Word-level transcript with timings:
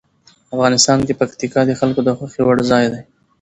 افغانستان 0.55 0.99
کې 1.07 1.17
پکتیکا 1.21 1.61
د 1.67 1.71
خلکو 1.79 2.01
د 2.03 2.09
خوښې 2.17 2.41
وړ 2.45 2.57
ځای 2.71 2.85
دی. 2.93 3.01